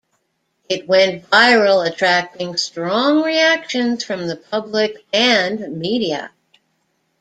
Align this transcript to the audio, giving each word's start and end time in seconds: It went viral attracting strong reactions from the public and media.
It 0.67 0.87
went 0.87 1.29
viral 1.29 1.87
attracting 1.87 2.57
strong 2.57 3.21
reactions 3.21 4.03
from 4.03 4.25
the 4.25 4.35
public 4.35 4.95
and 5.13 5.77
media. 5.77 6.31